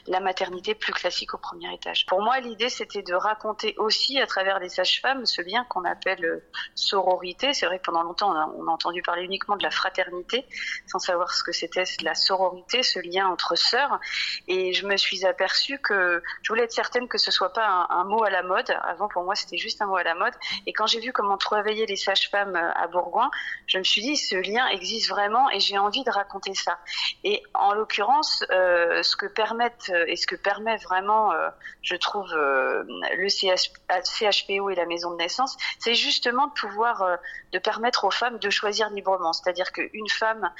la 0.07 0.19
maternité 0.21 0.73
plus 0.73 0.93
classique 1.03 1.33
au 1.33 1.37
premier 1.37 1.73
étage. 1.73 2.05
Pour 2.05 2.21
moi, 2.21 2.39
l'idée, 2.39 2.69
c'était 2.69 3.01
de 3.01 3.13
raconter 3.13 3.75
aussi 3.77 4.21
à 4.21 4.25
travers 4.25 4.59
les 4.59 4.69
sages-femmes 4.69 5.25
ce 5.25 5.41
lien 5.41 5.65
qu'on 5.65 5.83
appelle 5.83 6.23
euh, 6.23 6.49
sororité. 6.75 7.53
C'est 7.53 7.65
vrai 7.65 7.77
que 7.79 7.83
pendant 7.83 8.03
longtemps, 8.03 8.31
on 8.55 8.67
a, 8.67 8.71
entendu 8.71 9.01
parler 9.01 9.23
uniquement 9.23 9.57
de 9.57 9.63
la 9.63 9.69
fraternité, 9.69 10.45
sans 10.87 10.99
savoir 10.99 11.33
ce 11.33 11.43
que 11.43 11.51
c'était 11.51 11.83
la 12.03 12.15
sororité, 12.15 12.83
ce 12.83 12.99
lien 12.99 13.27
entre 13.27 13.55
sœurs. 13.55 13.99
Et 14.47 14.71
je 14.71 14.87
me 14.87 14.95
suis 14.95 15.25
aperçue 15.25 15.77
que 15.79 16.23
je 16.41 16.47
voulais 16.47 16.63
être 16.63 16.71
certaine 16.71 17.09
que 17.09 17.17
ce 17.17 17.31
soit 17.31 17.51
pas 17.51 17.87
un, 17.89 18.05
mot 18.05 18.23
à 18.23 18.29
la 18.29 18.41
mode. 18.41 18.73
Avant, 18.83 19.09
pour 19.09 19.23
moi, 19.23 19.35
c'était 19.35 19.57
juste 19.57 19.81
un 19.81 19.87
mot 19.87 19.97
à 19.97 20.03
la 20.03 20.15
mode. 20.15 20.33
Et 20.65 20.71
quand 20.71 20.87
j'ai 20.87 21.01
vu 21.01 21.11
comment 21.11 21.37
travaillaient 21.37 21.85
les 21.85 21.97
sages-femmes 21.97 22.55
euh, 22.55 22.71
à 22.75 22.87
Bourgoin, 22.87 23.29
je 23.67 23.77
me 23.77 23.83
suis 23.83 24.01
dit, 24.01 24.15
ce 24.15 24.35
lien 24.35 24.65
existe 24.67 25.09
vraiment 25.09 25.49
et 25.49 25.59
j'ai 25.59 25.77
envie 25.77 26.05
de 26.05 26.11
raconter 26.11 26.55
ça. 26.55 26.79
Et 27.25 27.43
en 27.53 27.73
l'occurrence, 27.73 28.45
euh, 28.51 29.03
ce 29.03 29.17
que 29.17 29.25
permettent 29.25 29.91
et 30.07 30.15
ce 30.15 30.27
que 30.27 30.37
permet 30.37 30.77
vraiment 30.77 30.92
vraiment, 30.93 31.31
euh, 31.31 31.49
je 31.81 31.95
trouve, 31.95 32.31
euh, 32.33 32.83
le 33.17 33.27
CHPO 33.29 34.69
et 34.69 34.75
la 34.75 34.85
maison 34.85 35.11
de 35.11 35.17
naissance, 35.17 35.57
c'est 35.79 35.95
justement 35.95 36.47
de 36.47 36.53
pouvoir, 36.53 37.01
euh, 37.01 37.15
de 37.51 37.57
permettre 37.57 38.05
aux 38.05 38.11
femmes 38.11 38.37
de 38.37 38.49
choisir 38.51 38.91
librement. 38.91 39.33
C'est-à-dire 39.33 39.71
qu'une 39.71 40.09
femme 40.09 40.51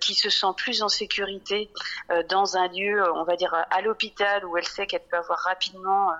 qui 0.00 0.14
se 0.14 0.28
sent 0.28 0.52
plus 0.56 0.82
en 0.82 0.88
sécurité 0.88 1.70
dans 2.28 2.56
un 2.56 2.68
lieu, 2.68 3.02
on 3.14 3.24
va 3.24 3.36
dire 3.36 3.54
à 3.70 3.80
l'hôpital, 3.80 4.44
où 4.44 4.56
elle 4.56 4.66
sait 4.66 4.86
qu'elle 4.86 5.04
peut 5.10 5.16
avoir 5.16 5.38
rapidement 5.40 6.12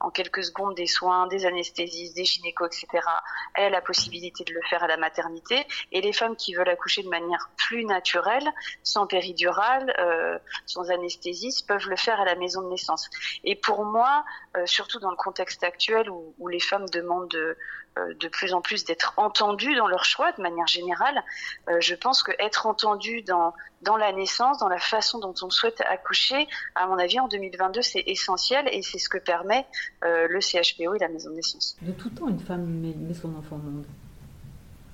en 0.00 0.10
quelques 0.10 0.44
secondes 0.44 0.74
des 0.74 0.86
soins, 0.86 1.26
des 1.26 1.46
anesthésistes, 1.46 2.16
des 2.16 2.24
gynécos, 2.24 2.66
etc. 2.66 3.06
Elle 3.54 3.66
a 3.66 3.70
la 3.70 3.80
possibilité 3.80 4.44
de 4.44 4.52
le 4.52 4.60
faire 4.68 4.82
à 4.82 4.86
la 4.86 4.96
maternité. 4.96 5.66
Et 5.92 6.00
les 6.00 6.12
femmes 6.12 6.36
qui 6.36 6.54
veulent 6.54 6.68
accoucher 6.68 7.02
de 7.02 7.08
manière 7.08 7.50
plus 7.56 7.84
naturelle, 7.84 8.48
sans 8.82 9.06
péridurale, 9.06 9.94
euh, 9.98 10.38
sans 10.66 10.90
anesthésiste, 10.90 11.68
peuvent 11.68 11.88
le 11.88 11.96
faire 11.96 12.20
à 12.20 12.24
la 12.24 12.34
maison 12.34 12.62
de 12.62 12.68
naissance. 12.68 13.08
Et 13.44 13.56
pour 13.56 13.84
moi, 13.84 14.24
euh, 14.56 14.66
surtout 14.66 14.98
dans 15.00 15.10
le 15.10 15.16
contexte 15.16 15.62
actuel 15.64 16.10
où, 16.10 16.34
où 16.38 16.48
les 16.48 16.60
femmes 16.60 16.88
demandent 16.88 17.28
de, 17.28 17.56
de 17.96 18.28
plus 18.28 18.54
en 18.54 18.60
plus 18.60 18.84
d'être 18.84 19.14
entendues 19.16 19.74
dans 19.76 19.88
leur 19.88 20.04
choix 20.04 20.32
de 20.32 20.42
manière 20.42 20.66
générale. 20.66 21.22
Euh, 21.68 21.80
je 21.80 21.94
pense 21.94 22.22
que 22.22 22.32
être 22.38 22.66
entendu 22.66 23.22
dans 23.22 23.54
dans 23.82 23.96
la 23.96 24.12
naissance, 24.12 24.58
dans 24.58 24.68
la 24.68 24.78
façon 24.78 25.18
dont 25.20 25.34
on 25.42 25.48
souhaite 25.48 25.80
accoucher, 25.80 26.46
à 26.74 26.86
mon 26.86 26.98
avis, 26.98 27.18
en 27.18 27.28
2022, 27.28 27.80
c'est 27.80 28.04
essentiel 28.06 28.68
et 28.72 28.82
c'est 28.82 28.98
ce 28.98 29.08
que 29.08 29.16
permet 29.16 29.66
euh, 30.04 30.28
le 30.28 30.40
CHPO 30.40 30.94
et 30.94 30.98
la 30.98 31.08
maison 31.08 31.30
de 31.30 31.36
naissance. 31.36 31.76
De 31.80 31.92
tout 31.92 32.10
temps, 32.10 32.28
une 32.28 32.40
femme 32.40 32.66
met, 32.66 33.14
son 33.14 33.34
enfant 33.36 33.56
au 33.56 33.58
monde. 33.58 33.86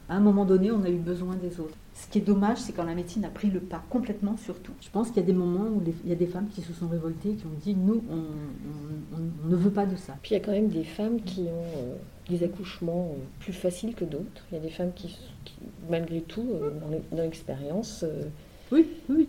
À 0.08 0.16
un 0.16 0.20
moment 0.20 0.44
donné, 0.44 0.70
on 0.70 0.84
a 0.84 0.88
eu 0.88 0.98
besoin 0.98 1.34
des 1.34 1.58
autres. 1.58 1.74
Ce 1.94 2.06
qui 2.06 2.18
est 2.18 2.22
dommage, 2.22 2.58
c'est 2.58 2.72
quand 2.72 2.84
la 2.84 2.94
médecine 2.94 3.24
a 3.24 3.28
pris 3.28 3.50
le 3.50 3.58
pas 3.58 3.82
complètement 3.90 4.36
sur 4.36 4.56
tout. 4.60 4.72
Je 4.80 4.88
pense 4.90 5.08
qu'il 5.08 5.16
y 5.16 5.24
a 5.24 5.26
des 5.26 5.32
moments 5.32 5.64
où 5.64 5.82
il 6.04 6.10
y 6.10 6.12
a 6.12 6.16
des 6.16 6.26
femmes 6.26 6.46
qui 6.48 6.62
se 6.62 6.72
sont 6.72 6.86
révoltées, 6.86 7.30
qui 7.30 7.46
ont 7.46 7.58
dit 7.60 7.74
nous, 7.74 8.02
on, 8.10 9.48
ne 9.48 9.56
veut 9.56 9.70
pas 9.70 9.86
de 9.86 9.96
ça. 9.96 10.14
Puis 10.22 10.32
il 10.32 10.38
y 10.38 10.40
a 10.40 10.44
quand 10.44 10.52
même 10.52 10.68
des 10.68 10.84
femmes 10.84 11.20
qui 11.22 11.42
ont 11.42 11.78
euh, 11.78 11.96
des 12.28 12.44
accouchements 12.44 13.10
euh, 13.12 13.22
plus 13.40 13.52
faciles 13.52 13.94
que 13.94 14.04
d'autres. 14.04 14.44
Il 14.52 14.56
y 14.56 14.58
a 14.58 14.60
des 14.60 14.70
femmes 14.70 14.92
qui, 14.94 15.18
malgré 15.90 16.20
tout, 16.20 16.46
euh, 16.52 16.70
dans 17.10 17.22
l'expérience, 17.22 18.04
oui, 18.72 18.86
oui, 19.08 19.28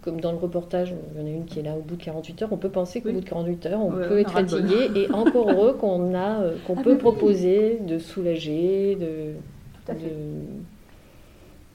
comme 0.00 0.20
dans 0.20 0.32
le 0.32 0.38
reportage, 0.38 0.94
il 1.14 1.20
y 1.20 1.22
en 1.22 1.26
a 1.26 1.30
une 1.30 1.44
qui 1.44 1.60
est 1.60 1.62
là 1.62 1.76
au 1.76 1.82
bout 1.82 1.96
de 1.96 2.02
48 2.02 2.42
heures. 2.42 2.48
On 2.52 2.56
peut 2.56 2.70
penser 2.70 3.00
qu'au 3.00 3.12
bout 3.12 3.20
de 3.20 3.28
48 3.28 3.66
heures, 3.66 3.80
on 3.80 3.92
peut 3.92 4.18
être 4.18 4.32
fatigué 4.32 4.90
et 4.96 5.10
encore 5.12 5.50
heureux 5.50 5.74
qu'on 5.74 6.14
a, 6.14 6.42
qu'on 6.66 6.76
ah, 6.78 6.82
peut 6.82 6.96
proposer 6.96 7.78
de 7.86 7.98
soulager, 7.98 8.96
de, 8.96 9.34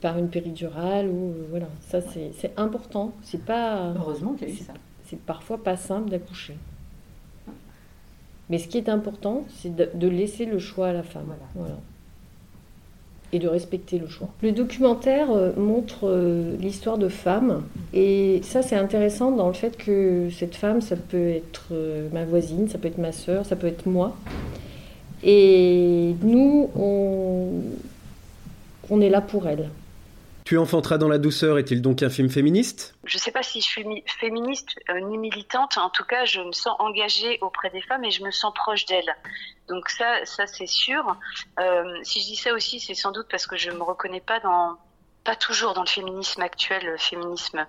par 0.06 0.20
une 0.20 0.28
péridurale 0.28 1.08
ou 1.08 1.30
euh, 1.30 1.48
voilà, 1.50 1.68
ça 1.82 2.00
c'est 2.02 2.52
important. 2.58 3.12
C'est 3.24 3.44
pas 3.44 3.94
heureusement 3.98 4.34
qu'il 4.34 4.50
y 4.50 4.52
a 4.52 4.54
eu 4.54 4.58
ça. 4.58 4.74
C'est 5.06 5.20
parfois 5.20 5.58
pas 5.58 5.78
simple 5.78 6.10
d'accoucher. 6.10 6.56
Mais 8.52 8.60
ce 8.60 8.68
qui 8.68 8.78
est 8.78 8.90
important, 8.90 9.46
c'est 9.50 9.76
de, 9.76 10.08
laisser 10.08 10.46
le 10.46 10.60
choix 10.60 10.90
à 10.90 10.94
la 10.94 11.02
femme. 11.02 11.34
Voilà. 11.56 11.78
Et 13.34 13.40
de 13.40 13.48
respecter 13.48 13.98
le 13.98 14.08
choix. 14.08 14.30
Le 14.44 14.52
documentaire 14.52 15.32
euh, 15.32 15.52
montre 15.58 16.02
euh, 16.04 16.56
l'histoire 16.60 17.00
de 17.00 17.10
femmes. 17.10 17.64
Et 17.92 18.42
ça, 18.44 18.62
c'est 18.62 18.76
intéressant 18.76 19.32
dans 19.32 19.48
le 19.48 19.56
fait 19.56 19.76
que 19.76 20.30
cette 20.30 20.56
femme, 20.56 20.82
ça 20.82 20.96
peut 20.96 21.30
être 21.30 21.74
ma 22.14 22.26
voisine, 22.26 22.68
ça 22.70 22.78
peut 22.78 22.88
être 22.88 23.00
ma 23.00 23.12
soeur, 23.12 23.44
ça 23.44 23.56
peut 23.56 23.68
être 23.68 23.88
moi. 23.88 24.16
Et 25.24 26.16
nous, 26.22 26.70
on, 26.76 27.50
on 28.90 29.02
est 29.02 29.10
là 29.10 29.22
pour 29.22 29.48
elle. 29.48 29.70
Tu 30.46 30.60
enfanteras 30.60 31.00
dans 31.00 31.08
la 31.08 31.18
douceur 31.18 31.58
est-il 31.58 31.82
donc 31.82 32.04
un 32.04 32.10
film 32.10 32.30
féministe? 32.30 32.94
Je 33.04 33.18
ne 33.18 33.20
sais 33.20 33.32
pas 33.32 33.42
si 33.42 33.62
je 33.62 33.66
suis 33.66 34.04
féministe 34.06 34.80
euh, 34.92 35.00
ni 35.00 35.18
militante. 35.18 35.80
En 35.80 35.90
tout 35.90 36.04
cas, 36.04 36.26
je 36.26 36.40
me 36.40 36.52
sens 36.52 36.76
engagée 36.78 37.40
auprès 37.42 37.72
des 37.72 37.82
femmes 37.82 38.04
et 38.04 38.12
je 38.12 38.24
me 38.24 38.30
sens 38.30 38.54
proche 38.54 38.86
d'elles. 38.86 39.16
Donc 39.68 39.90
ça, 39.90 40.24
ça 40.24 40.46
c'est 40.46 40.68
sûr. 40.68 41.18
Euh, 41.60 41.98
si 42.04 42.22
je 42.22 42.28
dis 42.28 42.36
ça 42.36 42.54
aussi, 42.54 42.80
c'est 42.80 42.94
sans 42.94 43.12
doute 43.12 43.26
parce 43.32 43.48
que 43.48 43.58
je 43.58 43.72
ne 43.72 43.78
me 43.78 43.82
reconnais 43.82 44.22
pas 44.22 44.40
dans 44.40 44.78
pas 45.26 45.36
toujours 45.36 45.74
dans 45.74 45.82
le 45.82 45.88
féminisme 45.88 46.42
actuel, 46.42 46.86
le 46.86 46.98
féminisme 46.98 47.66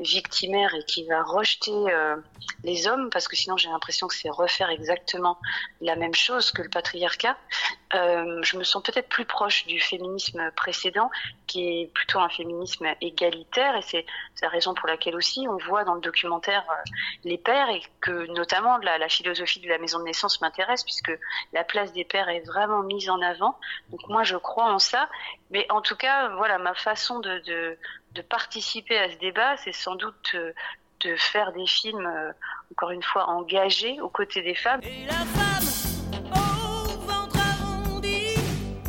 victimaire 0.00 0.74
et 0.74 0.84
qui 0.84 1.06
va 1.06 1.22
rejeter 1.22 1.70
euh, 1.72 2.16
les 2.64 2.88
hommes, 2.88 3.08
parce 3.10 3.28
que 3.28 3.36
sinon 3.36 3.56
j'ai 3.56 3.68
l'impression 3.68 4.08
que 4.08 4.14
c'est 4.14 4.28
refaire 4.28 4.70
exactement 4.70 5.38
la 5.80 5.96
même 5.96 6.14
chose 6.14 6.50
que 6.50 6.62
le 6.62 6.68
patriarcat. 6.68 7.36
Euh, 7.94 8.42
je 8.42 8.58
me 8.58 8.64
sens 8.64 8.82
peut-être 8.82 9.08
plus 9.08 9.24
proche 9.24 9.66
du 9.66 9.80
féminisme 9.80 10.50
précédent, 10.56 11.08
qui 11.46 11.60
est 11.68 11.86
plutôt 11.94 12.18
un 12.18 12.28
féminisme 12.28 12.86
égalitaire, 13.00 13.76
et 13.76 13.82
c'est 13.82 14.04
la 14.42 14.48
raison 14.48 14.74
pour 14.74 14.88
laquelle 14.88 15.14
aussi 15.14 15.46
on 15.48 15.56
voit 15.58 15.84
dans 15.84 15.94
le 15.94 16.00
documentaire 16.00 16.64
euh, 16.68 16.74
les 17.22 17.38
pères, 17.38 17.70
et 17.70 17.82
que 18.00 18.26
notamment 18.32 18.78
la, 18.78 18.98
la 18.98 19.08
philosophie 19.08 19.60
de 19.60 19.68
la 19.68 19.78
maison 19.78 20.00
de 20.00 20.04
naissance 20.04 20.40
m'intéresse, 20.40 20.82
puisque 20.82 21.12
la 21.52 21.62
place 21.62 21.92
des 21.92 22.04
pères 22.04 22.28
est 22.28 22.40
vraiment 22.40 22.82
mise 22.82 23.08
en 23.08 23.22
avant. 23.22 23.56
Donc 23.90 24.00
moi 24.08 24.24
je 24.24 24.36
crois 24.36 24.72
en 24.72 24.80
ça, 24.80 25.08
mais 25.50 25.66
en 25.70 25.80
tout 25.80 25.96
cas, 25.96 26.30
voilà, 26.36 26.58
ma 26.58 26.74
façon 26.74 27.20
de, 27.20 27.40
de, 27.46 28.22
participer 28.28 28.98
à 28.98 29.10
ce 29.10 29.18
débat, 29.18 29.56
c'est 29.58 29.72
sans 29.72 29.94
doute 29.94 30.32
euh, 30.34 30.52
de 31.04 31.14
faire 31.16 31.52
des 31.52 31.66
films, 31.66 32.06
euh, 32.06 32.32
encore 32.72 32.90
une 32.90 33.02
fois, 33.02 33.28
engagés 33.28 34.00
aux 34.00 34.08
côtés 34.08 34.42
des 34.42 34.54
femmes. 34.54 34.80
Et 34.82 35.04
la 35.06 35.12
femme, 35.12 35.66
au 36.32 37.00
ventre 37.06 37.36
arrondi, 37.38 38.34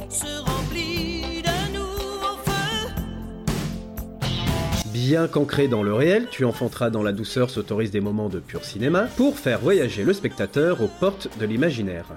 se 0.10 0.42
remplit 0.50 1.42
d'un 1.42 1.78
nouveau 1.78 2.38
feu. 2.46 2.94
Bien 4.86 5.28
qu'ancré 5.28 5.68
dans 5.68 5.84
le 5.84 5.94
réel, 5.94 6.28
Tu 6.32 6.46
enfanteras 6.46 6.90
dans 6.90 7.04
la 7.04 7.12
douceur 7.12 7.50
s'autorise 7.50 7.92
des 7.92 8.02
moments 8.02 8.30
de 8.30 8.40
pur 8.40 8.64
cinéma 8.64 9.08
pour 9.18 9.38
faire 9.38 9.60
voyager 9.60 10.04
le 10.04 10.14
spectateur 10.14 10.82
aux 10.82 10.88
portes 10.88 11.38
de 11.38 11.46
l'imaginaire. 11.46 12.08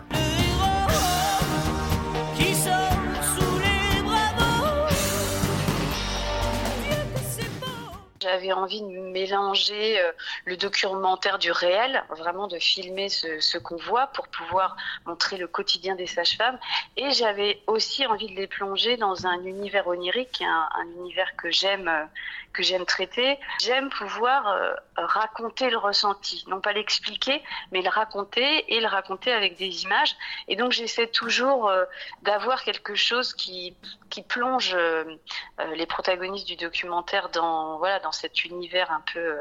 J'avais 8.41 8.53
envie 8.53 8.81
de 8.81 8.87
mélanger 8.87 10.01
euh, 10.01 10.13
le 10.47 10.57
documentaire 10.57 11.39
du 11.39 11.53
réel, 11.53 12.03
vraiment 12.11 12.49
de 12.49 12.59
filmer 12.59 13.09
ce, 13.09 13.59
qu'on 13.59 13.77
voit 13.77 14.07
pour 14.09 14.29
pouvoir 14.29 14.77
montrer 15.05 15.37
le 15.37 15.47
quotidien 15.47 15.95
des 15.95 16.07
sages-femmes. 16.07 16.59
Et 16.97 17.11
j'avais 17.11 17.61
aussi 17.67 18.07
envie 18.07 18.29
de 18.29 18.37
les 18.37 18.47
plonger 18.47 18.97
dans 18.97 19.27
un 19.27 19.45
univers 19.45 19.87
onirique, 19.87 20.41
un, 20.41 20.69
un 20.75 20.87
univers 21.01 21.37
que 21.37 21.51
j'aime, 21.51 21.89
euh, 21.89 22.05
que 22.53 22.63
j'aime 22.63 22.85
traiter. 22.85 23.39
J'aime 23.61 23.91
pouvoir 23.91 24.49
euh, 24.49 24.75
raconter 24.97 25.71
le 25.71 25.79
ressenti, 25.79 26.45
non 26.49 26.61
pas 26.61 26.73
l'expliquer, 26.73 27.43
mais 27.73 27.83
le 27.83 27.89
raconter 27.89 28.75
et 28.75 28.81
le 28.81 28.87
raconter 28.87 29.33
avec 29.33 29.57
des 29.57 29.85
images. 29.85 30.17
Et 30.49 30.57
donc 30.57 30.73
j'essaie 30.73 31.07
toujours 31.07 31.69
euh, 31.69 31.85
d'avoir 32.23 32.63
quelque 32.65 32.95
chose 32.95 33.33
qui 33.35 33.77
qui 34.11 34.23
plonge 34.23 34.75
euh, 34.75 35.05
les 35.75 35.87
protagonistes 35.87 36.47
du 36.47 36.57
documentaire 36.57 37.29
dans 37.29 37.79
voilà 37.79 38.01
dans 38.01 38.13
cet 38.13 38.45
univers 38.45 38.91
un 38.91 39.03
peu 39.13 39.37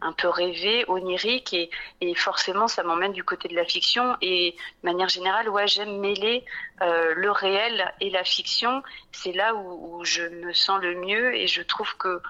un 0.00 0.12
peu 0.12 0.28
rêvé, 0.28 0.84
onirique 0.88 1.52
et, 1.54 1.70
et 2.00 2.14
forcément 2.14 2.68
ça 2.68 2.84
m'emmène 2.84 3.12
du 3.12 3.24
côté 3.24 3.48
de 3.48 3.56
la 3.56 3.64
fiction 3.64 4.16
et 4.20 4.54
de 4.82 4.88
manière 4.88 5.08
générale 5.08 5.48
ouais 5.48 5.66
j'aime 5.66 5.98
mêler 5.98 6.44
le 6.82 7.30
réel 7.30 7.92
et 8.00 8.10
la 8.10 8.24
fiction. 8.24 8.82
C'est 9.12 9.32
là 9.32 9.54
où, 9.54 9.98
où 9.98 10.04
je 10.04 10.22
me 10.22 10.52
sens 10.52 10.80
le 10.80 10.94
mieux 10.96 11.34
et 11.34 11.46
je 11.46 11.62
trouve 11.62 11.96
que 11.96 12.20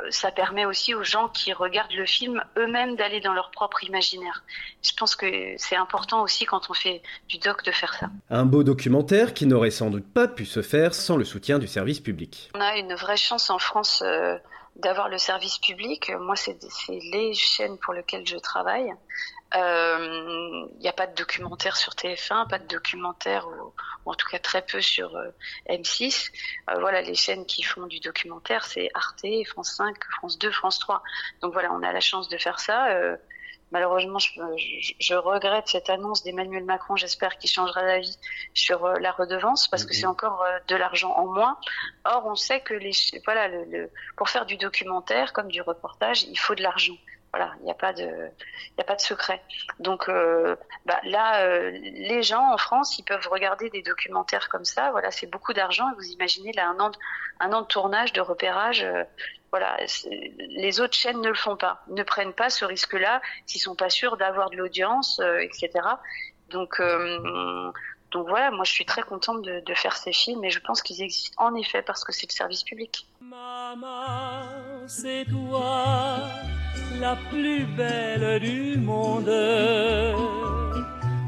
euh, 0.00 0.10
ça 0.10 0.30
permet 0.30 0.64
aussi 0.64 0.94
aux 0.94 1.04
gens 1.04 1.28
qui 1.28 1.52
regardent 1.52 1.92
le 1.92 2.06
film 2.06 2.42
eux-mêmes 2.56 2.96
d'aller 2.96 3.20
dans 3.20 3.34
leur 3.34 3.50
propre 3.50 3.84
imaginaire. 3.84 4.44
Je 4.82 4.92
pense 4.96 5.16
que 5.16 5.26
c'est 5.56 5.76
important 5.76 6.22
aussi 6.22 6.46
quand 6.46 6.70
on 6.70 6.74
fait 6.74 7.02
du 7.28 7.38
doc 7.38 7.64
de 7.64 7.70
faire 7.70 7.94
ça. 7.94 8.08
Un 8.30 8.46
beau 8.46 8.64
documentaire 8.64 9.34
qui 9.34 9.46
n'aurait 9.46 9.70
sans 9.70 9.90
doute 9.90 10.10
pas 10.12 10.28
pu 10.28 10.46
se 10.46 10.62
faire 10.62 10.94
sans 10.94 11.16
le 11.16 11.24
soutien 11.24 11.58
du 11.58 11.66
service 11.66 12.00
public. 12.00 12.50
On 12.54 12.60
a 12.60 12.76
une 12.76 12.94
vraie 12.94 13.16
chance 13.16 13.50
en 13.50 13.58
France 13.58 14.02
euh, 14.04 14.36
d'avoir 14.76 15.08
le 15.08 15.18
service 15.18 15.58
public. 15.58 16.10
Moi, 16.18 16.36
c'est 16.36 16.58
les 16.88 17.34
chaînes 17.34 17.78
pour 17.78 17.94
lesquelles 17.94 18.26
je 18.26 18.36
travaille. 18.36 18.92
Il 19.54 19.60
euh, 19.60 20.66
n'y 20.80 20.88
a 20.88 20.92
pas 20.92 21.06
de 21.06 21.14
documentaire 21.14 21.76
sur 21.76 21.92
TF1, 21.92 22.48
pas 22.48 22.58
de 22.58 22.66
documentaire, 22.66 23.46
ou, 23.46 24.10
en 24.10 24.14
tout 24.14 24.26
cas 24.28 24.40
très 24.40 24.62
peu 24.62 24.80
sur 24.80 25.14
euh, 25.14 25.30
M6. 25.70 26.32
Euh, 26.70 26.80
voilà, 26.80 27.02
les 27.02 27.14
chaînes 27.14 27.46
qui 27.46 27.62
font 27.62 27.86
du 27.86 28.00
documentaire, 28.00 28.64
c'est 28.64 28.90
Arte, 28.94 29.24
France 29.46 29.76
5, 29.76 29.96
France 30.10 30.38
2, 30.38 30.50
France 30.50 30.80
3. 30.80 31.02
Donc 31.40 31.52
voilà, 31.52 31.72
on 31.72 31.84
a 31.84 31.92
la 31.92 32.00
chance 32.00 32.28
de 32.28 32.36
faire 32.36 32.58
ça. 32.58 32.88
Malheureusement, 33.72 34.18
je, 34.18 34.32
je, 35.00 35.14
regrette 35.14 35.68
cette 35.68 35.90
annonce 35.90 36.22
d'Emmanuel 36.22 36.64
Macron. 36.64 36.96
J'espère 36.96 37.38
qu'il 37.38 37.50
changera 37.50 37.82
d'avis 37.82 38.18
sur 38.54 38.86
la 39.00 39.12
redevance 39.12 39.68
parce 39.68 39.84
que 39.84 39.94
c'est 39.94 40.06
encore 40.06 40.44
de 40.68 40.76
l'argent 40.76 41.12
en 41.16 41.26
moins. 41.26 41.58
Or, 42.04 42.26
on 42.26 42.34
sait 42.34 42.60
que 42.60 42.74
les, 42.74 42.92
voilà, 43.24 43.48
le, 43.48 43.90
pour 44.16 44.28
faire 44.28 44.46
du 44.46 44.56
documentaire 44.56 45.32
comme 45.32 45.48
du 45.48 45.62
reportage, 45.62 46.24
il 46.24 46.38
faut 46.38 46.54
de 46.54 46.62
l'argent. 46.62 46.96
Voilà, 47.36 47.52
il 47.58 47.64
n'y 47.64 47.70
a 47.72 47.74
pas 47.74 47.92
de, 47.92 48.04
il 48.04 48.80
a 48.80 48.84
pas 48.84 48.94
de 48.94 49.00
secret. 49.00 49.42
Donc 49.80 50.08
euh, 50.08 50.54
bah, 50.86 51.00
là, 51.02 51.40
euh, 51.40 51.72
les 51.72 52.22
gens 52.22 52.52
en 52.52 52.56
France, 52.58 52.96
ils 52.96 53.02
peuvent 53.02 53.26
regarder 53.28 53.70
des 53.70 53.82
documentaires 53.82 54.48
comme 54.48 54.64
ça. 54.64 54.92
Voilà, 54.92 55.10
c'est 55.10 55.26
beaucoup 55.26 55.52
d'argent. 55.52 55.84
Vous 55.96 56.04
imaginez 56.12 56.52
là 56.52 56.68
un 56.68 56.78
an, 56.78 56.90
de, 56.90 56.96
un 57.40 57.52
an 57.52 57.62
de 57.62 57.66
tournage, 57.66 58.12
de 58.12 58.20
repérage. 58.20 58.84
Euh, 58.84 59.02
voilà, 59.50 59.76
les 60.38 60.78
autres 60.80 60.94
chaînes 60.94 61.20
ne 61.20 61.28
le 61.28 61.34
font 61.34 61.56
pas, 61.56 61.82
ne 61.88 62.04
prennent 62.04 62.34
pas 62.34 62.50
ce 62.50 62.64
risque-là 62.64 63.20
s'ils 63.46 63.60
sont 63.60 63.74
pas 63.74 63.90
sûrs 63.90 64.16
d'avoir 64.16 64.50
de 64.50 64.56
l'audience, 64.56 65.20
etc. 65.40 65.70
Donc 66.50 66.80
donc 68.10 68.28
voilà, 68.28 68.52
moi 68.52 68.64
je 68.64 68.72
suis 68.72 68.84
très 68.84 69.02
contente 69.02 69.42
de, 69.42 69.74
faire 69.74 69.96
ces 69.96 70.12
films 70.12 70.44
et 70.44 70.50
je 70.50 70.60
pense 70.60 70.82
qu'ils 70.82 71.02
existent 71.02 71.44
en 71.44 71.54
effet 71.54 71.82
parce 71.82 72.04
que 72.04 72.12
c'est 72.12 72.28
le 72.28 72.34
service 72.34 72.62
public. 72.64 73.08
Maman, 73.20 74.86
c'est 74.88 75.24
toi 75.28 76.18
la 77.00 77.16
plus 77.30 77.64
belle 77.76 78.40
du 78.40 78.78
monde. 78.78 79.30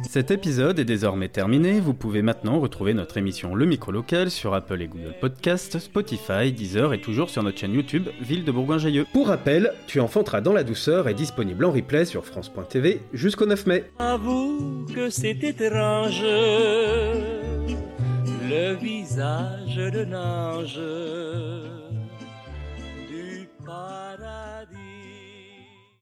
Cet 0.08 0.30
épisode 0.30 0.78
est 0.78 0.86
désormais 0.86 1.28
terminé. 1.28 1.78
Vous 1.78 1.92
pouvez 1.92 2.22
maintenant 2.22 2.58
retrouver 2.58 2.94
notre 2.94 3.18
émission 3.18 3.54
Le 3.54 3.66
Micro 3.66 3.92
Local 3.92 4.30
sur 4.30 4.54
Apple 4.54 4.80
et 4.80 4.86
Google 4.86 5.14
Podcast, 5.20 5.78
Spotify, 5.78 6.52
Deezer 6.52 6.94
et 6.94 7.00
toujours 7.02 7.28
sur 7.28 7.42
notre 7.42 7.58
chaîne 7.58 7.74
YouTube 7.74 8.08
Ville 8.22 8.44
de 8.44 8.50
Bourgoin-Jailleux. 8.50 9.04
Pour 9.12 9.28
rappel, 9.28 9.74
Tu 9.86 10.00
enfanteras 10.00 10.40
dans 10.40 10.54
la 10.54 10.64
douceur 10.64 11.08
est 11.08 11.14
disponible 11.14 11.66
en 11.66 11.70
replay 11.70 12.06
sur 12.06 12.24
France.tv 12.24 13.02
jusqu'au 13.12 13.44
9 13.44 13.66
mai. 13.66 13.84
Avoue 13.98 14.86
que 14.94 15.10
c'est 15.10 15.44
étrange, 15.44 16.22
le 18.48 18.74
visage 18.76 19.76
de 19.76 20.02
l'ange. 20.10 20.80